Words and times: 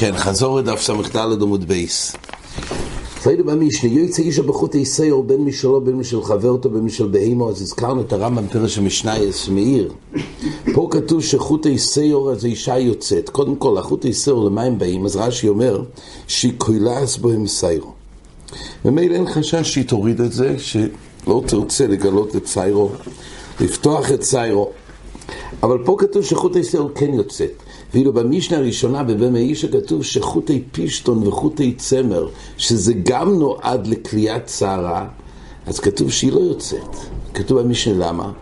כן, 0.00 0.16
חזרה 0.16 0.58
לדף 0.58 0.80
ס"ד 0.80 1.16
עמוד 1.42 1.68
ב'. 1.68 2.16
ראינו 3.26 3.44
במשנה, 3.44 3.90
יוצאה 3.90 4.22
אישה 4.22 4.38
בחוטי 4.38 4.74
שיער 4.74 5.24
בין 5.24 5.40
משלה 5.40 5.80
בין 5.80 5.96
משל 5.96 6.22
חברתה 6.22 6.70
בין 6.70 6.80
משל 6.80 7.06
בהמה, 7.06 7.50
אז 7.50 7.62
הזכרנו 7.62 8.00
את 8.00 8.12
הרמב"ם 8.12 8.46
פירוש 8.46 8.78
המשניות 8.78 9.48
מאיר. 9.48 9.92
פה 10.74 10.88
כתוב 10.90 11.22
שחוטי 11.22 11.66
שיער 11.66 12.34
זה 12.34 12.48
אישה 12.48 12.78
יוצאת. 12.78 13.28
קודם 13.28 13.56
כל, 13.56 13.78
החוטי 13.78 14.04
שיער 14.04 14.44
למה 14.44 14.62
הם 14.62 14.78
באים? 14.78 15.04
אז 15.04 15.16
רש"י 15.16 15.48
אומר 15.48 15.82
שהיא 16.28 16.52
קולעת 16.58 17.16
בהם 17.16 17.46
שערה. 17.46 17.92
וממילא 18.84 19.14
אין 19.14 19.26
חשש 19.32 19.72
שהיא 19.72 19.84
תוריד 19.84 20.20
את 20.20 20.32
זה, 20.32 20.56
שלא 20.58 21.42
תרצה 21.46 21.86
לגלות 21.86 22.36
את 22.36 22.46
שערה, 22.46 22.90
לפתוח 23.60 24.12
את 24.12 24.22
שערה. 24.22 24.70
אבל 25.62 25.78
פה 25.84 25.96
כתוב 25.98 26.24
שחוט 26.24 26.56
איסיור 26.56 26.90
כן 26.94 27.14
יוצאת. 27.14 27.52
ואילו 27.94 28.12
במשנה 28.12 28.58
הראשונה 28.58 29.02
בבמה 29.02 29.38
אישה 29.38 29.68
כתוב 29.68 30.04
שחוטי 30.04 30.62
פישטון 30.72 31.26
וחוטי 31.26 31.74
צמר, 31.74 32.28
שזה 32.56 32.92
גם 33.02 33.38
נועד 33.38 33.86
לכליית 33.86 34.48
שערה, 34.48 35.06
אז 35.66 35.80
כתוב 35.80 36.12
שהיא 36.12 36.32
לא 36.32 36.40
יוצאת. 36.40 36.96
כתוב 37.34 37.60
במשנה 37.60 38.06
למה? 38.06 38.32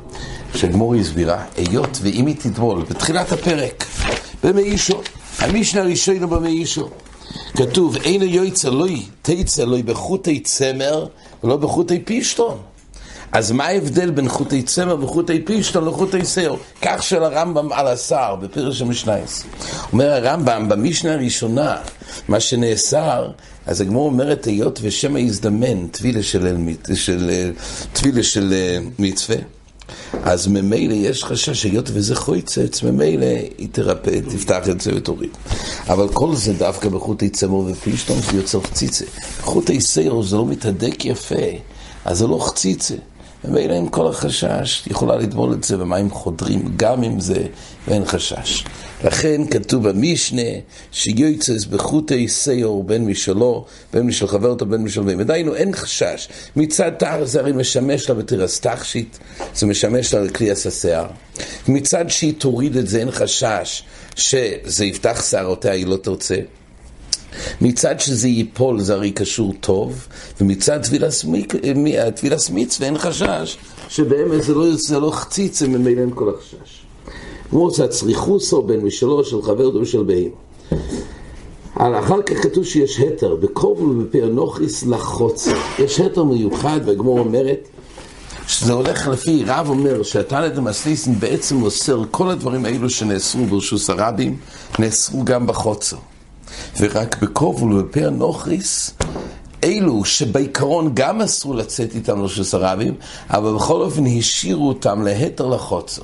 שהגמור 0.55 0.95
הסבירה, 0.95 1.45
היות 1.57 1.99
ואם 2.03 2.27
היא 2.27 2.37
תטבול 2.37 2.83
בתחילת 2.83 3.33
הפרק, 3.33 3.85
במה 4.45 4.61
אישו, 4.61 5.01
המשנה 5.39 5.81
הראשונה 5.81 6.27
במה 6.27 6.49
אישו, 6.49 6.89
כתוב, 7.57 7.97
אין 7.97 8.23
יועצה 8.23 8.71
לוי, 8.71 9.03
תצא 9.23 9.65
לוי 9.65 9.83
בחוטי 9.83 10.41
צמר 10.41 11.07
ולא 11.45 11.57
בחוטי 11.57 12.01
פישטון. 12.05 12.57
אז 13.33 13.53
מה 13.53 13.67
ההבדל 13.67 14.11
בין 14.11 14.29
חוטי 14.29 14.63
צמר 14.63 15.05
וחוטי 15.05 15.45
פישטון 15.45 15.85
לחוטי 15.85 16.25
שיער? 16.25 16.57
כך 16.83 17.03
של 17.03 17.23
הרמב"ם 17.25 17.73
על 17.73 17.87
השר 17.87 18.37
בפרש 18.37 18.83
המשנייס. 18.83 19.45
אומר 19.93 20.11
הרמב"ם 20.11 20.69
במשנה 20.69 21.13
הראשונה, 21.13 21.77
מה 22.29 22.41
שנאסר, 22.41 23.31
אז 23.67 23.81
הגמור 23.81 24.07
אומרת 24.07 24.45
היות 24.45 24.79
ושמא 24.83 25.19
יזדמן 25.19 25.87
טבילה 25.87 26.23
של, 26.23 26.57
של, 26.95 27.51
טבילה 27.93 28.23
של 28.23 28.53
אה, 28.53 28.79
מצווה. 28.99 29.37
אז 30.25 30.47
ממילא 30.47 30.95
יש 30.95 31.25
חשש 31.25 31.65
היות 31.65 31.91
וזה 31.93 32.15
חויצץ, 32.15 32.83
ממילא 32.83 33.27
היא 33.59 33.69
תרפא, 33.73 34.21
תפתח 34.31 34.69
את 34.69 34.81
זה 34.81 34.93
ותוריד. 34.97 35.31
אבל 35.89 36.09
כל 36.09 36.35
זה 36.35 36.53
דווקא 36.53 36.89
בחוטי 36.89 37.29
צמר 37.29 37.57
ופישטון 37.57 38.21
זה 38.21 38.37
יוצר 38.37 38.61
חציצה. 38.61 39.05
בחוטי 39.41 39.81
שיער 39.81 40.23
זה 40.23 40.37
לא 40.37 40.47
מתהדק 40.47 41.05
יפה, 41.05 41.35
אז 42.05 42.19
זה 42.19 42.27
לא 42.27 42.47
חציצה. 42.49 42.95
ומילא 43.45 43.75
עם 43.75 43.89
כל 43.89 44.09
החשש, 44.09 44.87
יכולה 44.87 45.17
לטבול 45.17 45.53
את 45.53 45.65
זה 45.65 45.77
במים 45.77 46.11
חודרים 46.11 46.73
גם 46.77 47.03
עם 47.03 47.21
זה, 47.21 47.47
ואין 47.89 48.05
חשש. 48.05 48.65
לכן 49.05 49.47
כתוב 49.51 49.89
במשנה 49.89 50.43
שיוצס 50.93 51.65
בחוטי 51.65 52.29
סיור 52.29 52.85
בין 52.85 53.05
משלו, 53.05 53.65
בין 53.93 54.07
משל 54.07 54.27
חברתו, 54.27 54.67
בין 54.67 54.83
משל 54.83 55.03
בהם. 55.03 55.23
דהיינו, 55.23 55.55
אין 55.55 55.73
חשש. 55.75 56.29
מצד 56.57 56.91
תאר 56.99 57.25
זה 57.25 57.41
הרי 57.41 57.53
משמש 57.53 58.09
לה 58.09 58.15
בתירס 58.15 58.61
תכשיט, 58.61 59.17
זה 59.55 59.67
משמש 59.67 60.15
לה 60.15 60.21
לכלי 60.21 60.51
השיער. 60.51 61.07
מצד 61.69 62.05
שהיא 62.09 62.35
תוריד 62.39 62.77
את 62.77 62.89
זה, 62.89 62.99
אין 62.99 63.11
חשש 63.11 63.83
שזה 64.17 64.85
יפתח 64.85 65.31
שערותיה, 65.31 65.73
היא 65.73 65.87
לא 65.87 65.97
תרצה. 65.97 66.37
מצד 67.61 68.01
שזה 68.01 68.29
ייפול 68.29 68.81
זה 68.81 68.95
הרי 68.95 69.11
קשור 69.11 69.55
טוב, 69.61 70.07
ומצד 70.41 70.81
טבילס 70.83 72.51
מצווה 72.51 72.89
אין 72.89 72.99
חשש 72.99 73.57
שבאמת 73.89 74.43
זה 74.43 74.55
לא, 74.55 74.67
זה 74.77 74.99
לא 74.99 75.11
חציץ, 75.11 75.59
זה 75.59 75.69
ממילא 75.69 76.01
אין 76.01 76.11
כל 76.15 76.35
החשש. 76.35 76.83
כמו 77.51 77.71
שהצריכוסו 77.71 78.63
בין 78.63 78.81
משלו 78.81 79.25
של 79.25 79.43
חבר 79.43 79.77
ושל 79.77 80.03
בהים. 80.03 80.31
אחר 81.75 82.23
כך 82.23 82.43
כתוב 82.43 82.65
שיש 82.65 83.01
התר, 83.01 83.35
בקרוב 83.35 83.81
ובפענוכיס 83.81 84.87
לחוצה. 84.87 85.53
יש 85.79 86.01
התר 86.01 86.25
מיוחד, 86.25 86.81
והגמור 86.85 87.19
אומרת, 87.19 87.69
שזה 88.49 88.73
הולך 88.73 89.09
לפי, 89.09 89.45
רב 89.47 89.69
אומר 89.69 90.03
שהתנא 90.03 90.49
דמסליסין 90.49 91.21
בעצם 91.21 91.63
אוסר 91.63 92.03
כל 92.11 92.31
הדברים 92.31 92.65
האלו 92.65 92.91
שנאסרו 92.91 93.47
ברשוס 93.47 93.91
הרבים, 93.91 94.37
נאסרו 94.79 95.25
גם 95.25 95.47
בחוצר. 95.47 95.97
ורק 96.81 97.23
בכובול 97.23 97.73
ובפר 97.73 98.11
נוכריס, 98.11 98.95
אלו 99.65 100.05
שבעיקרון 100.05 100.91
גם 100.95 101.21
אסרו 101.21 101.55
לצאת 101.55 101.95
איתם 101.95 102.21
לרשוס 102.21 102.55
הרבים, 102.55 102.95
אבל 103.31 103.55
בכל 103.55 103.83
אופן 103.83 104.07
השאירו 104.19 104.69
אותם 104.69 105.03
להתר 105.03 105.47
לחוצר. 105.47 106.03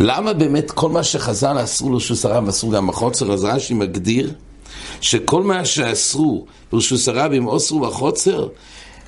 למה 0.00 0.32
באמת 0.32 0.70
כל 0.70 0.88
מה 0.88 1.02
שחז"ל 1.02 1.56
אסרו 1.64 1.90
לרשוס 1.90 2.24
הרבים 2.24 2.48
אסרו 2.48 2.70
גם 2.70 2.86
בחוצר? 2.86 3.32
אז 3.32 3.44
רש"י 3.44 3.74
מגדיר 3.74 4.32
שכל 5.00 5.42
מה 5.42 5.64
שאסרו 5.64 6.46
לרשוס 6.72 7.08
הרבים 7.08 7.48
אסרו 7.48 7.80
בחוצר, 7.80 8.48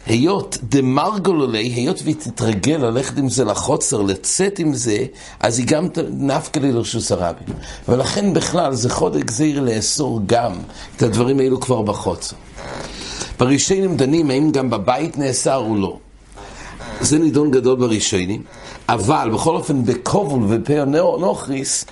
היות 0.07 0.59
דמרגולולי, 0.63 1.69
היות 1.69 2.03
והיא 2.03 2.15
תתרגל 2.15 2.77
ללכת 2.77 3.19
עם 3.19 3.29
זה 3.29 3.45
לחוצר, 3.45 4.03
לצאת 4.03 4.59
עם 4.59 4.75
זה, 4.75 4.99
אז 5.41 5.59
היא 5.59 5.67
גם 5.67 5.89
נפקא 6.11 6.59
לי 6.59 6.73
לרשוס 6.73 7.13
הרבים. 7.13 7.55
ולכן 7.89 8.35
בכלל 8.35 8.75
זה 8.75 8.91
חודק 8.91 9.25
גזיר 9.25 9.61
לאסור 9.61 10.21
גם 10.27 10.53
את 10.97 11.03
הדברים 11.03 11.41
האלו 11.41 11.61
כבר 11.61 11.83
בחוצר. 11.83 12.37
בראשונים 13.39 13.97
דנים 13.97 14.31
האם 14.31 14.51
גם 14.51 14.71
בבית 14.71 15.19
נאסר 15.19 15.57
או 15.57 15.77
לא. 15.77 15.99
זה 17.01 17.19
נידון 17.19 17.51
גדול 17.51 17.77
בראשונים, 17.77 18.43
אבל 18.89 19.31
בכל 19.35 19.57
אופן 19.57 19.85
בקובול 19.85 20.43
ובפר 20.43 20.85
נוכריס 21.19 21.85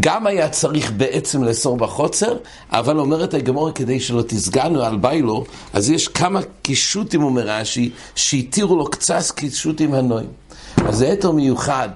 גם 0.00 0.26
היה 0.26 0.48
צריך 0.48 0.92
בעצם 0.96 1.44
לאסור 1.44 1.76
בחוצר, 1.76 2.36
אבל 2.70 2.98
אומרת 2.98 3.34
הגמור 3.34 3.70
כדי 3.70 4.00
שלא 4.00 4.22
תסגנו 4.22 4.82
על 4.82 4.96
ביילו, 4.96 5.44
אז 5.72 5.90
יש 5.90 6.08
כמה 6.08 6.40
קישוטים, 6.62 7.22
אומר 7.22 7.42
רש"י, 7.46 7.90
שהתירו 8.14 8.76
לו 8.76 8.84
קצת 8.84 9.30
קישוטים 9.34 9.94
הנועים. 9.94 10.28
אז 10.76 10.96
זה 10.98 11.10
היתר 11.10 11.30
מיוחד 11.30 11.88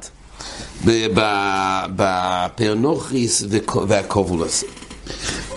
בפרנוכריס 1.96 3.44
והקובול 3.88 4.42
הזה. 4.42 4.66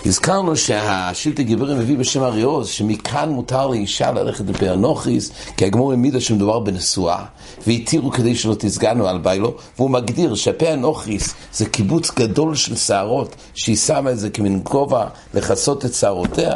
הזכרנו 0.06 0.56
שהשילטי 0.56 1.44
גיבורים 1.44 1.78
מביא 1.78 1.98
בשם 1.98 2.22
אריוז, 2.22 2.68
שמכאן 2.68 3.28
מותר 3.28 3.66
לאישה 3.66 4.12
ללכת 4.12 4.44
בפר 4.44 4.76
נוכריס, 4.76 5.32
כי 5.56 5.64
הגמור 5.64 5.90
העמידה 5.90 6.20
שמדובר 6.20 6.58
בנשואה, 6.58 7.24
והתירו 7.66 8.10
כדי 8.10 8.34
שלא 8.34 8.54
תסגנו 8.58 9.08
על 9.08 9.18
ביילו, 9.18 9.54
והוא 9.76 9.90
מגדיר 9.90 10.34
שהפה 10.34 10.68
הנוכריס 10.68 11.34
זה 11.52 11.66
קיבוץ 11.66 12.10
גדול 12.10 12.54
של 12.54 12.76
שערות, 12.76 13.34
שהיא 13.54 13.76
שמה 13.76 14.10
את 14.10 14.18
זה 14.18 14.30
כמין 14.30 14.60
כובע 14.64 15.06
לכסות 15.34 15.84
את 15.84 15.94
שערותיה, 15.94 16.54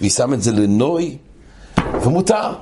והיא 0.00 0.10
שמה 0.10 0.34
את 0.34 0.42
זה 0.42 0.52
לנוי, 0.52 1.16
ומותר. 2.02 2.52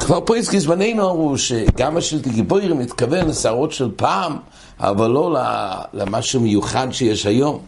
כבר 0.00 0.20
הזכיר 0.36 0.60
זמננו 0.60 1.10
אמרו 1.10 1.38
שגם 1.38 1.96
השילטי 1.96 2.30
גיבורים 2.30 2.78
מתכוון 2.78 3.28
לשערות 3.28 3.72
של 3.72 3.90
פעם, 3.96 4.36
אבל 4.80 5.10
לא 5.10 5.36
למשהו 5.92 6.40
מיוחד 6.40 6.88
שיש 6.90 7.26
היום. 7.26 7.58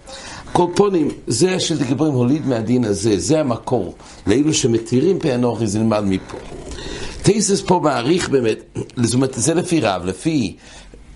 קורפונים, 0.53 1.09
זה 1.27 1.55
השילטי 1.55 1.85
גיבורים 1.85 2.15
הוליד 2.15 2.47
מהדין 2.47 2.85
הזה, 2.85 3.19
זה 3.19 3.41
המקור. 3.41 3.95
לאלו 4.27 4.55
שמתירים 4.55 5.19
פה 5.19 5.35
אנוכי 5.35 5.67
זה 5.67 5.79
נלמד 5.79 6.05
מפה. 6.05 6.39
טייסס 7.23 7.63
פה 7.67 7.81
מעריך 7.83 8.29
באמת, 8.29 8.79
זאת 8.97 9.15
אומרת, 9.15 9.35
זה 9.37 9.55
לפי 9.55 9.81
רב, 9.81 10.05
לפי, 10.05 10.57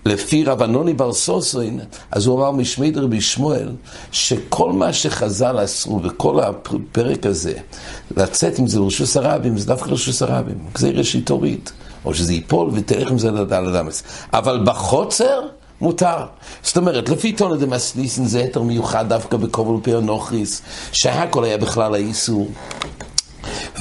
לפי 0.05 0.43
רב 0.43 0.61
אנוני 0.61 0.93
בר 0.93 1.13
סוסרין, 1.13 1.79
אז 2.11 2.25
הוא 2.25 2.39
אמר 2.39 2.51
משמי 2.51 2.91
דרבי 2.91 3.21
שמואל, 3.21 3.69
שכל 4.11 4.71
מה 4.71 4.93
שחז"ל 4.93 5.63
אסרו 5.63 5.99
בכל 5.99 6.39
הפרק 6.39 7.25
הזה, 7.25 7.53
לצאת 8.17 8.59
עם 8.59 8.67
זה 8.67 8.79
לרשוס 8.79 9.17
הרבים, 9.17 9.57
זה 9.57 9.67
דווקא 9.67 9.89
לרשוס 9.89 10.21
הרבים, 10.21 10.57
זה 10.75 10.89
ראשית 10.89 11.25
תוריד, 11.25 11.69
או 12.05 12.13
שזה 12.13 12.33
ייפול 12.33 12.69
ותלך 12.73 13.11
עם 13.11 13.17
זה 13.17 13.31
לדל 13.31 13.75
אדמס. 13.75 14.03
אבל 14.33 14.59
בחוצר, 14.65 15.41
מותר. 15.83 16.17
זאת 16.63 16.77
אומרת, 16.77 17.09
לפי 17.09 17.31
תונה 17.31 17.55
דמסליסן 17.55 18.25
זה 18.25 18.39
היתר 18.39 18.61
מיוחד 18.61 19.09
דווקא 19.09 19.37
בכובל 19.37 19.83
פר 19.83 19.99
נוכריס, 19.99 20.61
שהכל 20.91 21.43
היה 21.43 21.57
בכלל 21.57 21.93
האיסור. 21.93 22.47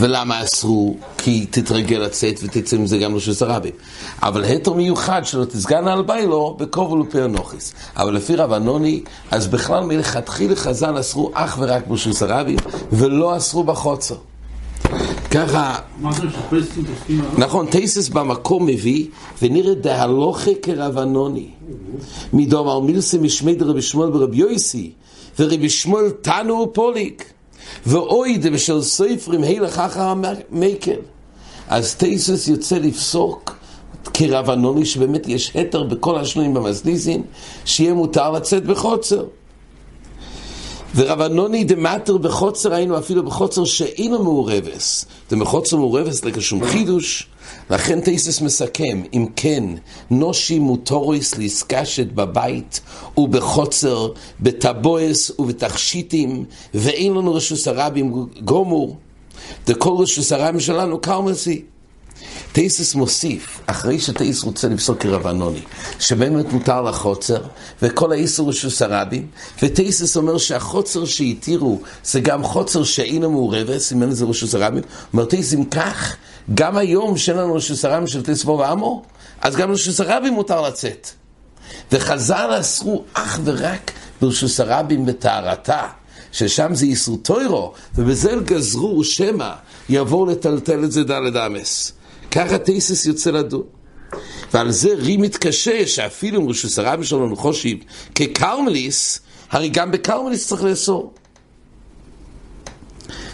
ולמה 0.00 0.44
אסרו? 0.44 0.96
כי 1.18 1.46
תתרגל 1.50 1.96
לצאת 1.96 2.40
ותצא 2.42 2.76
עם 2.76 2.86
זה 2.86 2.98
גם 2.98 3.16
לשוס 3.16 3.42
הרבים. 3.42 3.72
אבל 4.22 4.44
היתר 4.44 4.72
מיוחד 4.72 5.22
שלא 5.24 5.44
תסגן 5.44 5.88
על 5.88 6.02
ביילו 6.02 6.56
בכובל 6.60 7.00
ופר 7.00 7.26
נוכריס. 7.26 7.74
אבל 7.96 8.14
לפי 8.14 8.36
רב 8.36 8.52
אנוני, 8.52 9.02
אז 9.30 9.48
בכלל 9.48 9.84
מלכתחילה 9.84 10.56
חז"ל 10.56 11.00
אסרו 11.00 11.30
אך 11.34 11.56
ורק 11.60 11.86
בשוס 11.86 12.22
הרבים, 12.22 12.58
ולא 12.92 13.36
אסרו 13.36 13.64
בחוצר. 13.64 14.16
ככה... 15.32 15.78
נכון, 17.38 17.66
טייסס 17.66 18.08
במקום 18.08 18.66
מביא, 18.66 19.06
ונראה 19.42 19.74
דהלוכה 19.74 20.50
כרבנוני. 20.62 21.48
מדומר 22.32 22.80
מילסה 22.80 23.18
משמי 23.18 23.54
דרבי 23.54 23.82
שמואל 23.82 24.10
ברבי 24.10 24.36
יויסי, 24.36 24.90
ורבי 25.38 25.68
שמואל 25.70 26.10
תנו 26.10 26.54
ופוליק. 26.54 27.32
ואוי 27.86 28.38
דבשל 28.38 28.82
סופרים 28.82 29.42
הילך 29.42 29.78
אחר 29.78 30.02
המקל. 30.02 31.00
אז 31.68 31.94
טייסס 31.94 32.48
יוצא 32.48 32.78
לפסוק 32.78 33.56
כרבנוני, 34.14 34.86
שבאמת 34.86 35.28
יש 35.28 35.56
התר 35.56 35.82
בכל 35.82 36.18
השנויים 36.18 36.54
במסדיזין, 36.54 37.22
שיהיה 37.64 37.94
מותר 37.94 38.30
לצאת 38.30 38.64
בחוצר. 38.64 39.24
ורבנוני 40.94 41.64
דמטר 41.64 42.16
בחוצר 42.16 42.74
היינו 42.74 42.98
אפילו 42.98 43.22
בחוצר 43.22 43.64
שאינו 43.64 44.22
מעורבס. 44.22 45.06
דמחוצר 45.30 45.76
מעורבס 45.76 46.24
לכשום 46.24 46.64
חידוש, 46.64 47.28
לכן 47.70 48.00
תייסס 48.00 48.40
מסכם, 48.40 49.02
אם 49.14 49.26
כן, 49.36 49.64
נושי 50.10 50.58
מוטוריס 50.58 51.38
ליסקשת 51.38 52.06
בבית 52.06 52.80
ובחוצר, 53.16 54.08
בטבויס 54.40 55.30
ובתכשיטים, 55.38 56.44
ואין 56.74 57.12
לנו 57.12 57.34
רשוס 57.34 57.68
הרבים 57.68 58.26
גומור. 58.44 58.96
דכל 59.66 59.94
רשוס 59.98 60.32
הרבים 60.32 60.60
שלנו 60.60 61.00
קרמסי. 61.00 61.62
טייסס 62.52 62.94
מוסיף, 62.94 63.60
אחרי 63.66 64.00
שטייס 64.00 64.42
רוצה 64.42 64.68
לפסוק 64.68 65.02
כרבנוני, 65.02 65.60
שבאמת 65.98 66.52
מותר 66.52 66.82
לחוצר, 66.82 67.42
וכל 67.82 68.12
האיסור 68.12 68.48
רשוס 68.48 68.82
הרבים, 68.82 69.26
וטייסס 69.62 70.16
אומר 70.16 70.38
שהחוצר 70.38 71.04
שהתירו 71.04 71.80
זה 72.04 72.20
גם 72.20 72.44
חוצר 72.44 72.84
שאינו 72.84 73.30
מעורבת, 73.30 73.78
סימן 73.78 74.08
לזה 74.08 74.24
רשוס 74.24 74.54
הרבים, 74.54 74.82
אומר 75.12 75.24
טייס 75.24 75.54
אם 75.54 75.64
כך, 75.64 76.16
גם 76.54 76.76
היום 76.76 77.16
שאין 77.16 77.36
לנו 77.36 77.54
רשוס 77.54 77.84
הרבים 77.84 78.06
של 78.06 78.22
טייס 78.22 78.44
בו 78.44 79.02
אז 79.40 79.56
גם 79.56 79.70
רשוס 79.70 80.00
הרבים 80.00 80.34
מותר 80.34 80.62
לצאת. 80.62 81.08
וחז"ל 81.92 82.50
אסרו 82.60 83.04
אך 83.14 83.40
ורק 83.44 83.90
ברשוס 84.20 84.60
הרבים 84.60 85.06
בטהרתה. 85.06 85.86
ששם 86.32 86.74
זה 86.74 86.86
איסור 86.86 87.16
טוירו, 87.22 87.72
ובזה 87.94 88.32
גזרו 88.44 89.04
שמא 89.04 89.52
יבואו 89.88 90.26
לטלטל 90.26 90.84
את 90.84 90.92
זה 90.92 91.04
דלת 91.04 91.36
אמס. 91.36 91.92
ככה 92.32 92.58
טייסס 92.58 93.06
יוצא 93.06 93.30
לדון. 93.30 93.62
ועל 94.52 94.70
זה 94.70 94.88
רי 94.94 95.16
מתקשה 95.16 95.86
שאפילו 95.86 96.40
אם 96.40 96.48
רשוס 96.48 96.78
הרבי 96.78 97.04
שלנו 97.04 97.36
חושב 97.36 97.76
כקרמליס, 98.14 99.20
הרי 99.50 99.68
גם 99.68 99.90
בקרמליס 99.90 100.48
צריך 100.48 100.64
לאסור. 100.64 101.12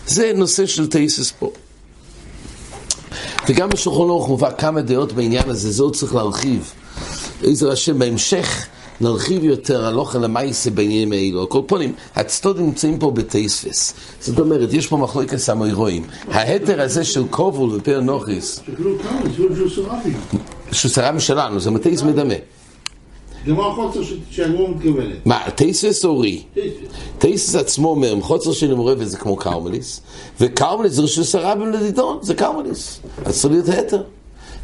זה 0.06 0.32
נושא 0.34 0.66
של 0.66 0.86
טייסס 0.86 1.32
פה. 1.38 1.50
וגם 3.48 3.68
בשולחון 3.68 4.10
אורך 4.10 4.28
מובא 4.28 4.50
כמה 4.58 4.80
דעות 4.80 5.12
בעניין 5.12 5.50
הזה, 5.50 5.70
זה 5.70 5.82
עוד 5.82 5.96
צריך 5.96 6.14
להרחיב. 6.14 6.72
איזה 7.44 7.72
השם 7.72 7.98
בהמשך 7.98 8.66
נרחיב 9.00 9.44
יותר 9.44 9.86
הלוכה 9.86 10.18
למייסה 10.18 10.70
בעניינים 10.70 11.12
האלו. 11.12 11.48
כל 11.48 11.60
פונים, 11.66 11.92
הצטודים 12.14 12.66
נמצאים 12.66 12.98
פה 12.98 13.10
בטייספס. 13.10 13.94
זאת 14.20 14.38
אומרת, 14.38 14.72
יש 14.72 14.86
פה 14.86 14.96
מחלוקת 14.96 15.48
המוירואים. 15.48 16.02
ההתר 16.30 16.80
הזה 16.80 17.04
של 17.04 17.28
קובול 17.30 17.70
ופר 17.74 18.00
נוכיס, 18.00 18.60
שוסרבי 20.72 21.20
שלנו, 21.20 21.60
זה 21.60 21.70
מטייס 21.70 22.02
מדמה. 22.02 22.34
זה 23.46 23.52
מה 23.52 23.66
החוצר 23.66 24.00
שהגמור 24.30 24.68
מתכוונת? 24.68 25.26
מה, 25.26 25.50
טייסס 25.54 26.04
או 26.04 26.18
רי? 26.18 26.42
טייסס 27.18 27.54
עצמו 27.54 27.88
אומר, 27.88 28.20
חוצר 28.20 28.52
של 28.52 28.74
מעורבת 28.74 29.08
זה 29.08 29.16
כמו 29.16 29.36
קרמליס, 29.36 30.00
וקרמליס 30.40 30.92
זה 30.92 31.02
רשוס 31.02 31.34
הרבים 31.34 31.72
לדידון, 31.72 32.18
זה 32.22 32.34
קרמליס. 32.34 33.00
אז 33.24 33.40
צריך 33.40 33.52
להיות 33.54 33.68
התר. 33.68 34.02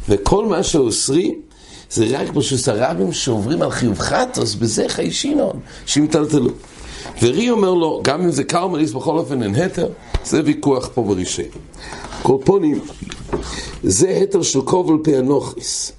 וכל 0.09 0.45
מה 0.45 0.63
שאוסרים, 0.63 1.41
זה 1.89 2.05
רק 2.09 2.29
ברשוס 2.29 2.69
הרבים 2.69 3.13
שעוברים 3.13 3.61
על 3.61 3.71
חיוב 3.71 3.99
חטוס, 3.99 4.55
בזה 4.55 4.85
חי 4.87 5.11
שינון, 5.11 5.59
שמטלטלו. 5.85 6.49
ורי 7.21 7.49
אומר 7.49 7.73
לו, 7.73 8.01
גם 8.03 8.21
אם 8.21 8.31
זה 8.31 8.43
קרמליס, 8.43 8.91
בכל 8.91 9.17
אופן 9.17 9.43
אין 9.43 9.55
התר, 9.55 9.87
זה 10.25 10.41
ויכוח 10.45 10.89
פה 10.93 11.03
ברישי. 11.03 11.43
קורפונים, 12.21 12.79
זה 13.83 14.09
התר 14.09 14.41
של 14.41 14.61
קובל 14.61 15.03
פענוכיס. 15.03 15.91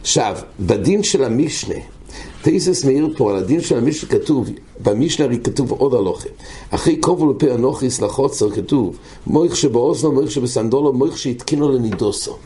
עכשיו, 0.00 0.36
בדין 0.60 1.02
של 1.02 1.24
המשנה, 1.24 1.74
טייסס 2.42 2.84
מעיר 2.84 3.08
פה 3.16 3.30
על 3.30 3.36
הדין 3.36 3.60
של 3.60 3.78
המשנה 3.78 4.08
כתוב, 4.08 4.48
במשנה 4.82 5.26
הרי 5.26 5.38
כתוב 5.38 5.70
עוד 5.70 5.94
הלוכה. 5.94 6.28
אחרי 6.70 6.96
קובל 6.96 7.28
ופה 7.28 7.54
אנוכיס 7.54 8.00
לחוצר 8.00 8.50
כתוב, 8.50 8.96
מויך 9.26 9.56
שבאוזנו, 9.56 10.12
מויך 10.12 10.30
שבסנדולו, 10.30 10.92
מויך 10.92 11.18
שהתקינו 11.18 11.72
לנידוסו. 11.72 12.36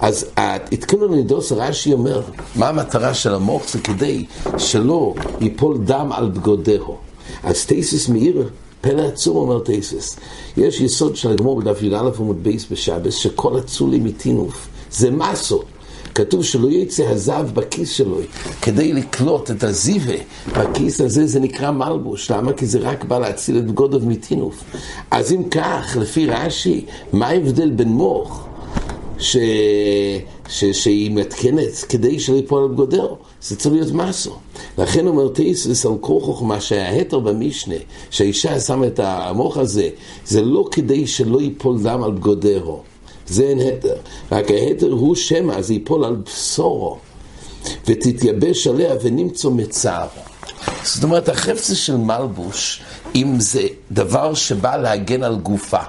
אז 0.00 0.26
התקינו 0.36 1.06
לנידוסו, 1.06 1.54
רש"י 1.58 1.92
אומר, 1.92 2.22
מה 2.56 2.68
המטרה 2.68 3.14
של 3.14 3.34
המוך? 3.34 3.68
זה 3.72 3.78
כדי 3.78 4.24
שלא 4.58 5.14
ייפול 5.40 5.78
דם 5.78 6.08
על 6.12 6.28
בגדיה. 6.28 6.96
אז 7.42 7.66
תוספות 7.66 8.08
מעיר 8.08 8.48
פלא 8.80 9.02
עצום 9.02 9.36
אומר 9.36 9.58
תוספות. 9.58 10.16
יש 10.56 10.80
יסוד 10.80 11.16
של 11.16 11.30
הגמרא 11.30 11.60
בדף 11.60 11.82
י"א 11.82 12.10
עמוד 12.18 12.42
ב' 12.42 12.66
בשבת, 12.70 13.14
שכל 13.14 13.58
הצלה 13.58 14.04
מטינוף, 14.04 14.68
זה 14.90 15.10
משוי. 15.10 15.62
כתוב 16.20 16.44
שלא 16.44 16.68
יצא 16.68 17.02
הזב 17.02 17.54
בכיס 17.54 17.90
שלו 17.90 18.18
כדי 18.62 18.92
לקלוט 18.92 19.50
את 19.50 19.64
הזיבה 19.64 20.16
בכיס 20.58 21.00
הזה 21.00 21.26
זה 21.26 21.40
נקרא 21.40 21.70
מלבוש, 21.70 22.30
למה? 22.30 22.52
כי 22.52 22.66
זה 22.66 22.78
רק 22.78 23.04
בא 23.04 23.18
להציל 23.18 23.58
את 23.58 23.66
בגדיו 23.66 24.00
מטינוף 24.00 24.64
אז 25.10 25.32
אם 25.32 25.42
כך, 25.48 25.96
לפי 26.00 26.26
רש"י, 26.26 26.84
מה 27.12 27.26
ההבדל 27.26 27.70
בין 27.70 27.88
מוך 27.88 28.46
ש... 29.18 29.36
ש... 30.48 30.64
שהיא 30.64 31.10
מתקנת 31.10 31.84
כדי 31.88 32.20
שלא 32.20 32.36
יפול 32.36 32.62
על 32.62 32.68
בגודו? 32.68 33.16
זה 33.42 33.56
צריך 33.56 33.74
להיות 33.74 33.92
מסו. 33.92 34.36
לכן 34.78 35.06
אומר 35.06 35.28
טייסס 35.28 35.86
על 35.86 35.92
כל 36.00 36.18
חוכמה 36.20 36.60
שההתר 36.60 37.18
במשנה, 37.18 37.74
שהאישה 38.10 38.60
שמה 38.60 38.86
את 38.86 39.00
המוח 39.02 39.56
הזה, 39.56 39.88
זה 40.26 40.42
לא 40.42 40.64
כדי 40.70 41.06
שלא 41.06 41.40
ייפול 41.40 41.82
דם 41.82 42.02
על 42.02 42.10
בגודהו. 42.10 42.89
זה 43.30 43.42
אין 43.42 43.58
התר. 43.60 43.94
רק 44.32 44.50
ההתר 44.50 44.90
הוא 44.90 45.14
שמא, 45.14 45.62
זה 45.62 45.72
ייפול 45.72 46.04
על 46.04 46.16
בשורו, 46.16 46.98
ותתייבש 47.86 48.66
עליה 48.66 48.94
ונמצא 49.02 49.48
מצער. 49.48 50.06
זאת 50.82 51.04
אומרת, 51.04 51.28
החפצה 51.28 51.74
של 51.74 51.96
מלבוש, 51.96 52.82
אם 53.14 53.40
זה 53.40 53.66
דבר 53.92 54.34
שבא 54.34 54.76
להגן 54.76 55.22
על 55.22 55.36
גופה, 55.36 55.82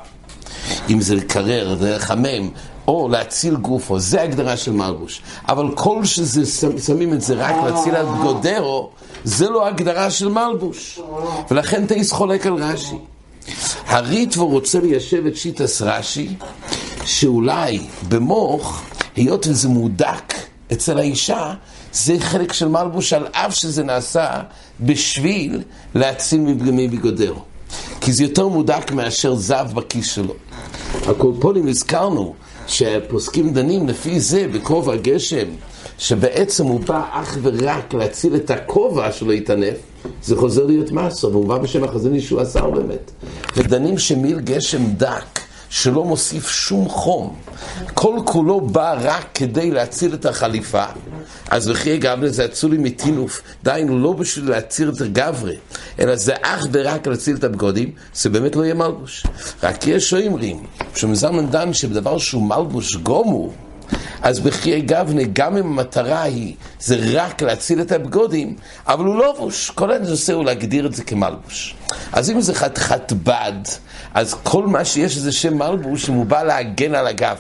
אם 0.90 1.02
זה 1.02 1.16
לקרר, 1.16 1.76
זה 1.80 1.96
לחמם, 1.96 2.50
או 2.88 3.10
להציל 3.10 3.56
גופו, 3.56 4.00
זה 4.00 4.22
הגדרה 4.22 4.58
של 4.58 4.72
מלבוש. 4.72 5.22
אבל 5.50 5.76
כל 5.76 6.06
שזה, 6.06 6.70
שמים 6.86 7.14
את 7.14 7.22
זה 7.22 7.34
רק 7.34 7.56
להציל 7.66 7.96
על 7.96 8.06
גודרו, 8.22 8.90
זה 9.24 9.50
לא 9.50 9.68
הגדרה 9.68 10.10
של 10.10 10.28
מלבוש. 10.28 11.00
ולכן 11.52 11.86
תאיס 11.86 12.12
חולק 12.12 12.46
על 12.46 12.54
רש"י. 12.54 12.96
הריטבו 13.86 14.48
רוצה 14.48 14.80
ליישב 14.80 15.26
את 15.26 15.38
שיטס 15.38 15.82
רש"י, 15.82 16.30
שאולי 17.06 17.80
במוח, 18.10 18.84
היות 19.16 19.48
וזה 19.48 19.70
מודק 19.70 20.34
אצל 20.72 20.98
האישה, 20.98 21.54
זה 21.94 22.20
חלק 22.20 22.54
של 22.54 22.68
מלבוש 22.68 23.14
על 23.14 23.28
אף 23.32 23.56
שזה 23.56 23.84
נעשה 23.84 24.42
בשביל 24.80 25.62
להציל 25.96 26.42
מפגמי 26.42 26.88
בגודרו. 26.88 27.42
כי 28.02 28.14
זה 28.14 28.24
יותר 28.24 28.48
מודק 28.48 28.92
מאשר 28.92 29.36
זב 29.36 29.68
בכיס 29.74 30.08
שלו. 30.08 30.34
הקורפונים 31.08 31.68
הזכרנו 31.68 32.34
שהפוסקים 32.68 33.54
דנים 33.54 33.88
לפי 33.88 34.20
זה 34.20 34.48
בכובע 34.54 34.96
גשם, 34.96 35.48
שבעצם 35.98 36.66
הוא 36.66 36.80
בא 36.80 37.04
אך 37.12 37.38
ורק 37.42 37.94
להציל 37.94 38.36
את 38.36 38.52
הכובע 38.52 39.12
שלא 39.12 39.34
יתענף, 39.34 39.78
זה 40.24 40.36
חוזר 40.36 40.66
להיות 40.66 40.92
מסו, 40.92 41.32
והוא 41.32 41.48
בא 41.48 41.58
בשם 41.58 41.84
החזון 41.84 42.16
ישוע 42.16 42.46
שר 42.46 42.70
באמת. 42.70 43.12
ודנים 43.58 43.98
שמיל 43.98 44.40
גשם 44.40 44.86
דק, 44.86 45.40
שלא 45.72 46.04
מוסיף 46.06 46.50
שום 46.50 46.90
חום, 46.90 47.36
כל 47.94 48.20
כולו 48.26 48.62
בא 48.62 48.96
רק 49.02 49.30
כדי 49.34 49.72
להציל 49.72 50.14
את 50.14 50.26
החליפה, 50.26 50.86
אז 51.50 51.70
וכי 51.70 51.98
גברי 51.98 52.30
זה 52.30 52.46
אצולי 52.46 52.78
מטינוף, 52.78 53.42
דהיינו 53.64 54.00
לא 54.00 54.14
בשביל 54.14 54.50
להציל 54.50 54.90
את 54.90 55.02
הגברי, 55.02 55.58
אלא 56.00 56.16
זה 56.16 56.34
אך 56.42 56.68
ורק 56.72 57.08
להציל 57.08 57.36
את 57.36 57.44
הבגודים, 57.44 57.92
זה 58.14 58.30
באמת 58.30 58.56
לא 58.56 58.64
יהיה 58.64 58.74
מלבוש. 58.74 59.26
רק 59.64 59.88
יש 59.88 60.10
שאומרים, 60.10 60.64
שמזמן 60.96 61.50
דן 61.50 61.74
שבדבר 61.74 62.18
שהוא 62.18 62.44
מלבוש 62.44 62.96
גומו, 62.96 63.54
אז 64.22 64.40
בחיי 64.40 64.82
גבנה, 64.82 65.22
גם 65.34 65.58
אם 65.58 65.66
המטרה 65.66 66.22
היא, 66.22 66.56
זה 66.80 66.98
רק 67.14 67.42
להציל 67.42 67.82
את 67.82 67.92
הבגודים, 67.92 68.56
אבל 68.88 69.06
הוא 69.06 69.16
לא 69.16 69.34
לבוש. 69.34 69.70
כל 69.70 69.92
עושה 70.10 70.34
הוא 70.34 70.46
להגדיר 70.46 70.86
את 70.86 70.96
זה 70.96 71.04
כמלבוש. 71.04 71.76
אז 72.12 72.30
אם 72.30 72.42
זה 72.42 72.54
חתיכת 72.54 73.12
בד, 73.12 73.54
אז 74.14 74.36
כל 74.44 74.68
מה 74.68 74.86
שיש 74.86 75.18
זה 75.18 75.32
שם 75.32 75.58
מלבוש, 75.58 76.10
אם 76.10 76.14
הוא 76.14 76.26
בא 76.26 76.44
להגן 76.44 76.96
על 76.96 77.08
הגב. 77.08 77.38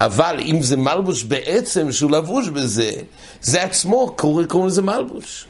אבל 0.00 0.40
אם 0.40 0.62
זה 0.62 0.76
מלבוש 0.76 1.24
בעצם, 1.24 1.92
שהוא 1.92 2.10
לבוש 2.10 2.48
בזה, 2.48 2.90
זה 3.40 3.62
עצמו, 3.62 4.14
קוראים 4.16 4.66
לזה 4.66 4.82
מלבוש. 4.82 5.46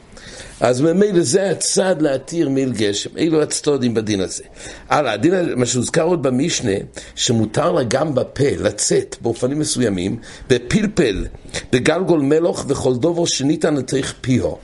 אז 0.65 0.81
ממילא 0.81 1.23
זה 1.23 1.51
הצד 1.51 2.03
להתיר 2.03 2.49
מיל 2.49 2.73
גשם. 2.73 3.11
אלו 3.19 3.43
הצטודים 3.43 3.95
בדין 3.95 4.21
הזה. 4.21 4.43
הלאה, 4.89 5.13
הדין, 5.13 5.35
מה 5.57 5.67
שהוזכר 5.67 6.03
עוד 6.03 6.23
במשנה, 6.23 6.73
שמותר 7.15 7.73
לה 7.73 7.83
גם 7.83 8.15
בפה 8.15 8.51
לצאת 8.59 9.17
באופנים 9.21 9.59
מסוימים, 9.59 10.17
בפלפל, 10.49 11.27
בגלגול 11.73 12.21
מלוך 12.21 12.65
וכל 12.69 12.95
דובר 12.95 13.25
שניתן 13.25 13.75
לתוך 13.75 14.13
פיהו. 14.21 14.59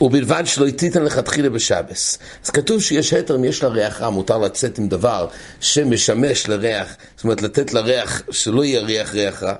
ובלבד 0.00 0.42
שלא 0.46 0.70
תיתן 0.70 1.02
לכתחילה 1.02 1.50
בשבס. 1.50 2.18
אז 2.44 2.50
כתוב 2.50 2.82
שיש 2.82 3.12
היתר 3.12 3.36
אם 3.36 3.44
יש 3.44 3.62
לה 3.62 3.68
ריח 3.68 4.00
רע, 4.00 4.10
מותר 4.10 4.38
לצאת 4.38 4.78
עם 4.78 4.88
דבר 4.88 5.26
שמשמש 5.60 6.48
לריח, 6.48 6.96
זאת 7.16 7.24
אומרת 7.24 7.42
לתת 7.42 7.74
לריח 7.74 8.22
שלא 8.30 8.64
יהיה 8.64 8.80
ריח 8.80 9.14
ריח 9.14 9.42
רע. 9.42 9.54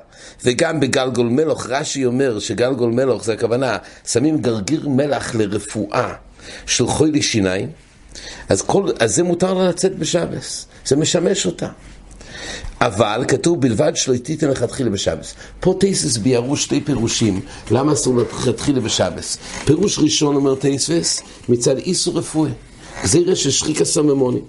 וגם 0.44 0.80
בגלגול 0.80 1.26
מלוך, 1.26 1.66
רש"י 1.68 2.04
אומר 2.04 2.38
שגלגול 2.38 2.90
מלוך 2.90 3.25
זה 3.25 3.32
הכוונה, 3.32 3.76
שמים 4.06 4.38
גרגיר 4.38 4.88
מלח 4.88 5.35
לרפואה 5.35 6.14
של 6.66 6.87
חולי 6.87 7.23
שיניים, 7.23 7.71
אז, 8.49 8.62
כל, 8.62 8.90
אז 9.00 9.14
זה 9.14 9.23
מותר 9.23 9.54
לה 9.54 9.68
לצאת 9.68 9.99
בשבס, 9.99 10.66
זה 10.85 10.97
משמש 10.97 11.47
אותה. 11.47 11.68
אבל 12.86 13.24
כתוב 13.28 13.60
בלבד 13.60 13.92
שלא 13.94 14.16
תיתן 14.16 14.50
לכתחילה 14.50 14.90
בשבס. 14.90 15.34
פה 15.60 15.74
טייסס 15.80 16.16
ביארו 16.16 16.56
שתי 16.56 16.80
פירושים, 16.80 17.40
למה 17.70 17.92
אסור 17.92 18.16
לכתחילה 18.16 18.80
בשבס. 18.80 19.38
פירוש 19.64 19.98
ראשון 19.98 20.36
אומר 20.36 20.54
טייסס, 20.54 21.22
מצד 21.48 21.76
איסור 21.76 22.18
רפואי, 22.18 22.50
גזירה 23.02 23.36
של 23.36 23.50
שריקה 23.50 23.84
סממונים. 23.84 24.42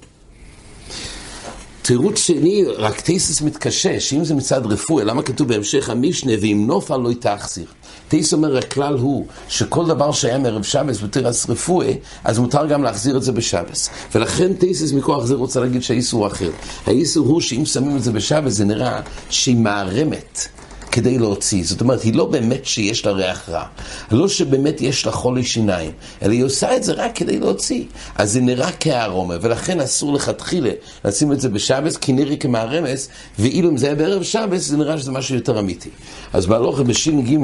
תירוץ 1.81 2.19
שני, 2.19 2.65
רק 2.65 3.01
טייסס 3.01 3.41
מתקשה, 3.41 3.99
שאם 3.99 4.25
זה 4.25 4.35
מצד 4.35 4.65
רפואי, 4.65 5.05
למה 5.05 5.23
כתוב 5.23 5.47
בהמשך 5.47 5.89
המשנה, 5.89 6.31
ואם 6.41 6.63
נופל 6.67 6.97
לא 6.97 7.11
תחזיר. 7.19 7.67
טייס 8.13 8.33
אומר, 8.33 8.57
הכלל 8.57 8.93
הוא 8.93 9.25
שכל 9.49 9.87
דבר 9.87 10.11
שהיה 10.11 10.37
מערב 10.37 10.63
שבס 10.63 11.01
בתרס 11.01 11.49
רפואי, 11.49 11.97
אז 12.23 12.39
מותר 12.39 12.65
גם 12.65 12.83
להחזיר 12.83 13.17
את 13.17 13.23
זה 13.23 13.31
בשבס. 13.31 13.89
ולכן 14.15 14.53
טייסס 14.53 14.91
מכוח 14.91 15.25
זה 15.25 15.35
רוצה 15.35 15.59
להגיד 15.59 15.83
שהאיסור 15.83 16.27
אחר. 16.27 16.49
האיסור 16.87 17.27
הוא 17.27 17.41
שאם 17.41 17.65
שמים 17.65 17.97
את 17.97 18.03
זה 18.03 18.11
בשבס, 18.11 18.53
זה 18.53 18.65
נראה 18.65 19.01
שהיא 19.29 19.57
מערמת. 19.57 20.47
כדי 20.91 21.17
להוציא. 21.17 21.63
זאת 21.63 21.81
אומרת, 21.81 22.01
היא 22.01 22.13
לא 22.13 22.25
באמת 22.25 22.65
שיש 22.65 23.05
לה 23.05 23.11
ריח 23.11 23.49
רע. 23.49 23.65
לא 24.11 24.27
שבאמת 24.27 24.81
יש 24.81 25.05
לה 25.05 25.11
חולי 25.11 25.43
שיניים, 25.43 25.91
אלא 26.21 26.31
היא 26.31 26.43
עושה 26.43 26.75
את 26.75 26.83
זה 26.83 26.93
רק 26.93 27.15
כדי 27.15 27.39
להוציא. 27.39 27.83
אז 28.15 28.31
זה 28.31 28.41
נראה 28.41 28.71
כארומה, 28.71 29.35
ולכן 29.41 29.79
אסור 29.79 30.13
לכתחילה 30.13 30.71
לשים 31.05 31.31
את 31.31 31.41
זה 31.41 31.49
בשבס, 31.49 31.97
כי 31.97 32.13
נראה 32.13 32.35
כמערמס, 32.35 33.09
ואילו 33.39 33.69
אם 33.69 33.77
זה 33.77 33.85
היה 33.85 33.95
בערב 33.95 34.23
שבס, 34.23 34.61
זה 34.61 34.77
נראה 34.77 34.97
שזה 34.97 35.11
משהו 35.11 35.35
יותר 35.35 35.59
אמיתי. 35.59 35.89
אז 36.33 36.45
בהלוכה 36.45 36.83
בש"ג 36.83 37.37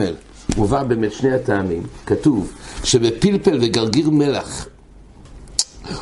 מובא 0.57 0.83
באמת 0.83 1.13
שני 1.13 1.31
הטעמים, 1.31 1.83
כתוב 2.05 2.53
שבפלפל 2.83 3.57
וגרגיר 3.61 4.09
מלח 4.09 4.67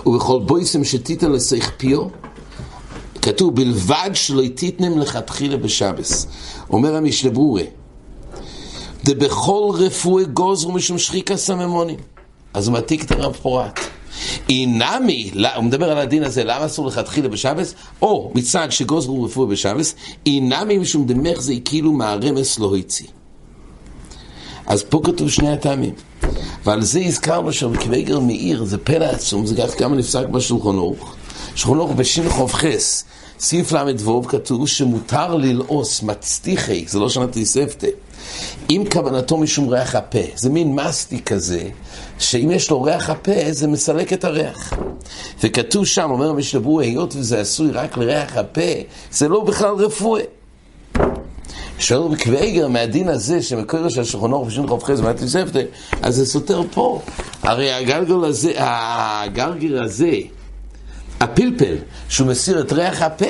ובכל 0.06 0.40
בויסם 0.40 0.84
שתיתן 0.84 1.32
לשיח 1.32 1.72
פיו 1.78 2.08
כתוב 3.22 3.56
בלבד 3.56 4.10
שלא 4.14 4.44
תיתנם 4.56 5.00
לכתחילה 5.00 5.58
בשבס 5.58 6.28
אומר 6.70 6.96
המשנה 6.96 7.32
ברורה 7.32 7.64
דבכל 9.04 9.72
רפואי 9.74 10.26
גוזרו 10.26 10.72
משום 10.72 10.98
שחיקה 10.98 11.38
סממונים 11.38 12.00
אז 12.54 12.68
הוא 12.68 12.74
מעתיק 12.74 13.04
את 13.04 13.12
הרב 13.12 13.34
פורט 13.34 13.80
אינמי, 14.50 15.32
הוא 15.56 15.64
מדבר 15.64 15.92
על 15.92 15.98
הדין 15.98 16.24
הזה, 16.24 16.44
למה 16.44 16.66
אסור 16.66 16.88
לכתחילה 16.88 17.28
בשבס? 17.28 17.74
או 18.02 18.32
מצד 18.36 18.68
שגוזרו 18.72 19.24
רפואי 19.24 19.48
בשבס, 19.48 19.96
אינמי 20.26 20.78
משום 20.78 21.06
דמך 21.06 21.42
זה 21.42 21.54
כאילו 21.66 21.92
מהרמס 21.92 22.60
לא 22.60 22.76
הציא. 22.76 23.08
אז 24.68 24.84
פה 24.84 25.02
כתוב 25.04 25.30
שני 25.30 25.52
הטעמים. 25.52 25.94
ועל 26.66 26.82
זה 26.82 27.00
הזכרנו 27.00 27.54
שרקוויגר 27.54 28.20
מאיר, 28.20 28.64
זה 28.64 28.78
פלא 28.78 29.06
עצום, 29.06 29.46
זה 29.46 29.56
כך 29.56 29.82
גם 29.82 29.94
נפסק 29.98 30.26
בשולחון 30.26 30.78
אורך. 30.78 31.16
שולחון 31.56 31.80
אורך 31.80 31.92
בשין 31.92 32.30
חס, 32.30 33.04
סעיף 33.40 33.72
ל"ו 33.72 34.24
כתוב 34.24 34.68
שמותר 34.68 35.36
ללעוס 35.36 36.04
מצטיחי, 36.04 36.86
זה 36.88 37.00
לא 37.00 37.10
שנת 37.10 37.30
תספתא, 37.32 37.88
אם 38.70 38.84
כוונתו 38.92 39.38
משום 39.38 39.70
ריח 39.70 39.96
הפה, 39.96 40.20
זה 40.36 40.50
מין 40.50 40.76
מסטי 40.76 41.22
כזה, 41.22 41.70
שאם 42.20 42.52
יש 42.52 42.70
לו 42.70 42.82
ריח 42.82 43.10
הפה, 43.10 43.32
זה 43.52 43.68
מסלק 43.68 44.14
את 44.14 44.26
הריח. 44.26 44.74
וכתוב 45.44 45.86
שם, 45.86 46.12
אומר 46.12 46.30
המשלבו, 46.30 46.80
היות 46.80 47.16
וזה 47.16 47.40
עשוי 47.42 47.72
רק 47.72 47.98
לריח 47.98 48.38
הפה, 48.38 48.62
זה 49.12 49.28
לא 49.28 49.40
בכלל 49.40 49.74
רפואי. 49.76 50.24
שואל 51.80 52.16
בקוויגר 52.16 52.68
מהדין 52.68 53.10
הזה, 53.10 53.42
שמקור 53.42 53.90
של 53.90 54.02
השולחנוך 54.02 54.48
בשין 54.48 54.68
חוב 54.68 54.84
חז 54.84 55.02
מהתוספתא, 55.02 55.62
אז 56.02 56.16
זה 56.16 56.26
סותר 56.26 56.62
פה. 56.72 57.02
הרי 57.44 57.74
הגלגל 57.74 58.26
הזה, 58.26 58.52
הגרגר 58.58 59.84
הזה, 59.84 60.12
הפלפל, 61.20 61.76
שהוא 62.10 62.28
מסיר 62.28 62.62
את 62.62 62.74
ריח 62.74 63.02
הפה, 63.02 63.26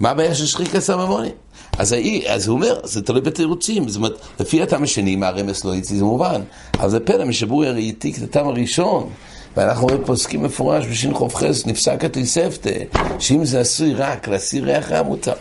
מה 0.00 0.10
הבעיה 0.10 0.34
של 0.34 0.46
שחיקה 0.46 0.80
סממונים? 0.80 1.32
אז, 1.78 1.94
אז 2.26 2.48
הוא 2.48 2.56
אומר, 2.56 2.80
זה 2.84 3.02
תלוי 3.02 3.20
בתירוצים, 3.20 3.88
זאת 3.88 3.96
אומרת, 3.96 4.18
לפי 4.40 4.62
הטעם 4.62 4.82
השני, 4.82 5.16
מה 5.16 5.28
הרמס 5.28 5.64
לא 5.64 5.74
יציא, 5.74 5.98
זה 5.98 6.04
מובן. 6.04 6.40
אבל 6.78 6.90
זה 6.90 7.00
פלא, 7.00 7.24
משבורי 7.24 7.68
הרי 7.68 7.86
העתיק 7.86 8.18
את 8.18 8.22
הטעם 8.22 8.48
הראשון. 8.48 9.10
ואנחנו 9.56 9.86
רואים 9.86 10.04
פוסקים 10.04 10.42
מפורש 10.42 10.86
בשין 10.86 11.14
חוב 11.14 11.34
חס, 11.34 11.66
נפסק 11.66 12.04
התוספתא, 12.04 12.70
שאם 13.18 13.44
זה 13.44 13.60
עשוי 13.60 13.94
רק 13.94 14.28
להסיר 14.28 14.64
ריח 14.64 14.92
רע 14.92 15.02
מותר. 15.02 15.32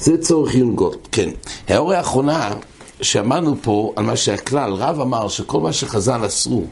זה 0.00 0.18
צורך 0.18 0.54
עיון 0.54 0.76
גול, 0.76 0.94
כן. 1.12 1.30
ההוראה 1.68 1.98
האחרונה, 1.98 2.54
שאמרנו 3.02 3.56
פה 3.62 3.92
על 3.96 4.04
מה 4.04 4.16
שהכלל, 4.16 4.72
רב 4.72 5.00
אמר 5.00 5.28
שכל 5.28 5.60
מה 5.60 5.72
שחז"ל 5.72 6.26
אסרו 6.26 6.64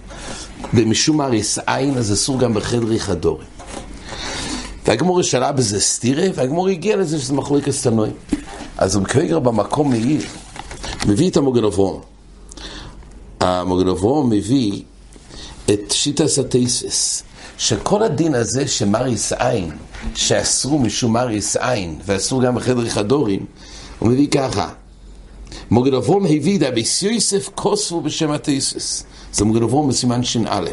במשום 0.73 1.21
אריס 1.21 1.59
עין, 1.67 1.99
אז 1.99 2.13
אסור 2.13 2.39
גם 2.39 2.55
בחדרי 2.55 3.01
חדורי. 3.01 3.45
והגמור 4.87 5.23
שאלה 5.23 5.53
בזה 5.53 5.81
סטירה, 5.81 6.27
והגמור 6.35 6.69
הגיע 6.69 6.97
לזה 6.97 7.19
שזה 7.19 7.35
מחלוקת 7.35 7.71
סטנוי. 7.71 8.11
אז 8.79 8.95
הוא 8.95 9.03
מקווה 9.03 9.41
במקום 9.41 9.91
מעיר, 9.91 10.23
מביא 11.07 11.31
את 11.31 11.37
המוגן 11.37 11.65
אברום. 11.65 12.01
מביא 14.31 14.83
את 15.71 15.91
שיטס 15.91 16.39
הטייסס. 16.39 17.23
שכל 17.59 18.03
הדין 18.03 18.35
הזה 18.35 18.69
שמריס 18.69 19.33
עין, 19.33 19.71
שאסרו 20.15 20.79
משום 20.79 21.13
מריס 21.13 21.57
עין, 21.57 21.99
ואסרו 22.05 22.41
גם 22.41 22.55
בחדר 22.55 22.89
חדורים, 22.89 23.47
הוא 23.99 24.09
מביא 24.09 24.29
ככה. 24.29 24.69
מוגד 25.71 25.95
אברום 25.95 26.25
הביא 26.25 26.61
דאביס 26.61 27.03
יוסף 27.03 27.51
כוספו 27.55 28.01
בשם 28.01 28.31
התייסס. 28.31 29.05
זה 29.33 29.45
מוגד 29.45 29.63
אברום 29.63 29.89
בסימן 29.89 30.25
ש"א. 30.25 30.65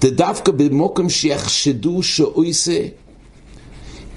דווקא 0.00 0.52
במוקם 0.52 1.08
שיחשדו 1.08 2.02
שאויסה 2.02 2.80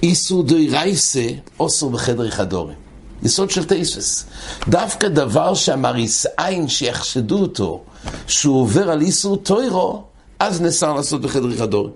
איסור 0.02 0.42
דוי 0.42 0.68
רייסה 0.68 1.28
אוסר 1.60 1.88
בחדר 1.88 2.30
חדורים. 2.30 2.76
יסוד 3.22 3.50
של 3.50 3.64
תייסס. 3.64 4.24
דווקא 4.68 5.08
דבר 5.08 5.54
שהמריס 5.54 6.26
עין 6.36 6.68
שיחשדו 6.68 7.38
אותו, 7.38 7.82
שהוא 8.26 8.60
עובר 8.60 8.90
על 8.90 9.00
איסור 9.00 9.36
טוירו, 9.36 10.02
אז 10.38 10.60
נאסר 10.60 10.92
לעשות 10.92 11.20
בחדר 11.20 11.56
חדור. 11.56 11.90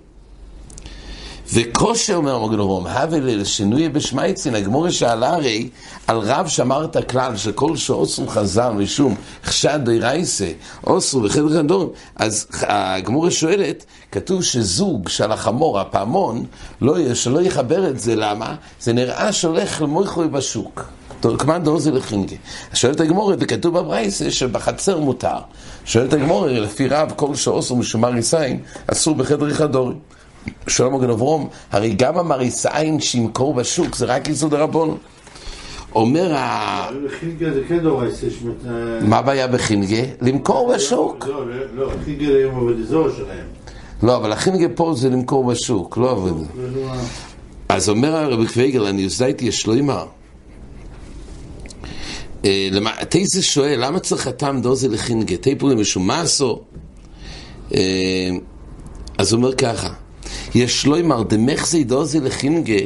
וכושר, 1.53 2.15
אומר 2.15 2.35
המגן 2.35 2.61
אברום, 2.61 2.87
הווה 2.87 3.21
לשינוי 3.21 3.89
בשמייצין, 3.89 4.55
הגמורה 4.55 4.91
שאלה 4.91 5.35
הרי 5.35 5.69
על 6.07 6.19
רב 6.19 6.49
שאמר 6.49 6.85
את 6.85 6.97
הכלל 6.97 7.37
שכל 7.37 7.77
שאוסרו 7.77 8.27
חזר 8.27 8.73
משום 8.73 9.15
חשד 9.45 9.81
די 9.85 9.99
רייסה, 9.99 10.53
אוסרו 10.87 11.21
בחדר 11.21 11.59
חדור, 11.59 11.93
אז 12.17 12.47
הגמורה 12.61 13.31
שואלת, 13.31 13.85
כתוב 14.13 14.43
שזוג 14.43 15.09
של 15.09 15.33
החמור, 15.33 15.81
הפעמון, 15.81 16.45
לא, 16.81 17.15
שלא 17.15 17.41
יחבר 17.41 17.89
את 17.89 18.01
זה, 18.01 18.17
למה? 18.17 18.55
זה 18.81 18.93
נראה 18.93 19.33
שהולך 19.33 19.83
למויכוי 19.83 20.29
בשוק. 20.29 20.85
כמאן 21.39 21.63
דורזי 21.63 21.91
לחינגה. 21.91 22.37
שואלת 22.75 23.01
הגמורה, 23.01 23.35
וכתוב 23.39 23.79
בברייסה 23.79 24.31
שבחצר 24.31 24.99
מותר. 24.99 25.39
שואלת 25.85 26.13
הגמורה, 26.13 26.53
לפי 26.53 26.89
רב, 26.89 27.13
כל 27.17 27.35
שעושו 27.35 27.77
משומריסיין, 27.77 28.61
אסור 28.87 29.15
בחדר 29.15 29.55
חדורי. 29.55 29.95
שואל 30.67 30.91
מגן 30.91 31.11
אברום, 31.11 31.49
הרי 31.73 31.95
גם 31.95 32.19
המריסיין 32.19 33.01
שימכור 33.01 33.55
בשוק, 33.55 33.97
זה 33.97 34.07
רק 34.07 34.29
איסור 34.29 34.51
דרבון. 34.51 34.97
אומר 35.95 36.35
ה... 36.35 36.89
זה 37.39 37.61
כן 37.69 37.79
דורייסה. 37.79 38.27
מה 39.01 39.19
הבעיה 39.19 39.47
בחינגה? 39.47 40.03
למכור 40.21 40.75
בשוק. 40.75 41.27
לא, 41.27 41.47
לא, 41.75 41.93
זה 42.05 42.37
היום 42.37 42.55
עובד 42.55 42.81
אזור 42.81 43.09
שלהם. 43.17 43.47
לא, 44.03 44.17
אבל 44.17 44.33
החינגה 44.33 44.67
פה 44.75 44.95
זה 44.97 45.11
למכור 45.11 45.45
בשוק, 45.45 45.99
לא 45.99 46.11
עובד. 46.11 46.47
אז 47.69 47.89
אומר 47.89 48.17
הרבי 48.17 48.47
קוויגל, 48.47 48.83
אני 48.83 49.05
עוזדתי 49.05 49.45
ישלוימה. 49.45 50.05
תייסס 53.09 53.41
שואל, 53.43 53.85
למה 53.85 53.99
צריך 54.01 54.27
הטעם 54.27 54.61
דוזי 54.61 54.89
לחינגה? 54.89 55.37
תיפורי 55.37 55.75
משומאסו? 55.75 56.61
אז 59.19 59.33
הוא 59.33 59.39
אומר 59.39 59.55
ככה, 59.55 59.89
יש 60.55 60.87
לא 60.87 61.01
אמר 61.01 61.23
דמחזי 61.23 61.85
דוזי 61.85 62.21
לחינגה 62.21 62.85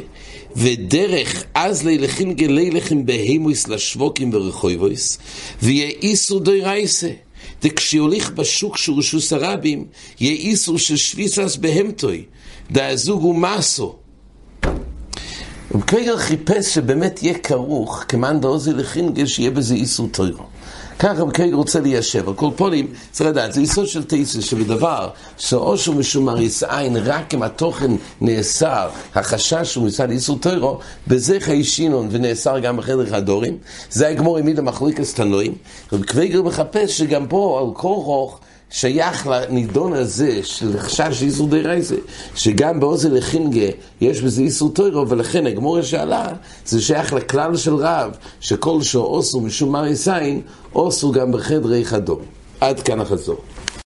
ודרך 0.56 1.44
אז 1.54 1.86
לי 1.86 1.98
לחינגה 1.98 2.46
לי 2.46 2.70
לכם 2.70 3.06
בהימויס 3.06 3.68
לשווקים 3.68 4.30
ורחויבויס 4.34 5.18
ויהיה 5.62 5.90
איסור 6.02 6.40
דוי 6.40 6.60
רייסה 6.60 7.10
דכשיוליך 7.62 8.30
בשוק 8.30 8.76
שורשוס 8.76 9.32
הרבים 9.32 9.84
יהיה 10.20 10.34
איסור 10.34 10.78
של 10.78 10.96
שוויסס 10.96 11.56
בהמטוי 11.56 12.24
דאזוג 12.70 13.24
ומאסו 13.24 13.96
וקוויגר 15.74 16.16
חיפש 16.16 16.74
שבאמת 16.74 17.22
יהיה 17.22 17.38
כרוך, 17.38 18.04
כמאן 18.08 18.40
דאוזי 18.40 18.72
לחינגל, 18.72 19.26
שיהיה 19.26 19.50
בזה 19.50 19.74
איסור 19.74 20.08
טוירו. 20.08 20.44
ככה 21.02 21.24
קוויגר 21.24 21.54
רוצה 21.54 21.80
ליישב, 21.80 22.28
על 22.28 22.34
כל 22.34 22.50
פולים 22.56 22.86
צריך 23.10 23.30
לדעת, 23.30 23.52
זה 23.52 23.60
יסוד 23.60 23.86
של 23.86 24.04
תייסס, 24.04 24.44
שבדבר 24.44 25.08
שאו 25.38 25.78
שהוא 25.78 25.96
משום 25.96 26.24
מריס 26.24 26.62
עין, 26.62 26.96
רק 26.96 27.34
אם 27.34 27.42
התוכן 27.42 27.90
נאסר, 28.20 28.88
החשש 29.14 29.74
הוא 29.74 29.86
מצד 29.86 30.10
איסור 30.10 30.38
טוירו, 30.38 30.78
בזה 31.06 31.40
חי 31.40 31.64
שינון 31.64 32.08
ונאסר 32.10 32.58
גם 32.58 32.76
בחדר 32.76 33.16
הדורים, 33.16 33.58
זה 33.90 34.08
הגמור 34.08 34.36
העמיד 34.36 34.58
המחלוקת 34.58 35.04
תנועים, 35.14 35.54
וקוויגר 35.92 36.42
מחפש 36.42 36.98
שגם 36.98 37.26
פה, 37.28 37.60
על 37.60 37.74
כל 37.74 37.88
רוך, 37.88 38.40
שייך 38.72 39.26
לנידון 39.26 39.92
הזה 39.92 40.40
של 40.42 40.78
חשש 40.78 41.22
איסור 41.22 41.48
די 41.48 41.60
רייזה, 41.60 41.96
שגם 42.34 42.80
באוזן 42.80 43.14
לחינגה 43.14 43.66
יש 44.00 44.22
בזה 44.22 44.42
איסור 44.42 44.70
טוירו, 44.70 45.08
ולכן 45.08 45.46
הגמורה 45.46 45.82
שאלה, 45.82 46.28
זה 46.66 46.80
שייך 46.80 47.12
לכלל 47.12 47.56
של 47.56 47.74
רב, 47.74 48.10
שכל 48.40 48.82
שאוסו 48.82 49.40
משום 49.40 49.72
מרי 49.72 49.96
סיין, 49.96 50.40
אוסו 50.74 51.12
גם 51.12 51.32
בחדרי 51.32 51.84
חדום. 51.84 52.20
עד 52.60 52.80
כאן 52.80 53.00
החזור. 53.00 53.36